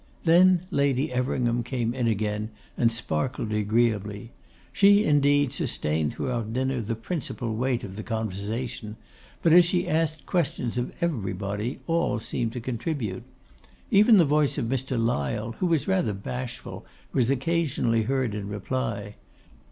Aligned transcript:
Then 0.23 0.65
Lady 0.71 1.11
Everingham 1.13 1.61
came 1.61 1.93
in 1.93 2.07
again, 2.07 2.49
and 2.75 2.91
sparkled 2.91 3.53
agreeably. 3.53 4.31
She, 4.73 5.03
indeed, 5.05 5.53
sustained 5.53 6.11
throughout 6.13 6.53
dinner 6.53 6.81
the 6.81 6.95
principal 6.95 7.55
weight 7.55 7.83
of 7.83 7.95
the 7.95 8.01
conversation; 8.01 8.95
but, 9.43 9.53
as 9.53 9.63
she 9.63 9.87
asked 9.87 10.25
questions 10.25 10.79
of 10.79 10.91
everybody, 11.01 11.81
all 11.85 12.19
seemed 12.19 12.51
to 12.53 12.59
contribute. 12.59 13.21
Even 13.91 14.17
the 14.17 14.25
voice 14.25 14.57
of 14.57 14.65
Mr. 14.65 14.97
Lyle, 14.97 15.51
who 15.59 15.67
was 15.67 15.87
rather 15.87 16.13
bashful, 16.13 16.83
was 17.13 17.29
occasionally 17.29 18.01
heard 18.01 18.33
in 18.33 18.47
reply. 18.47 19.17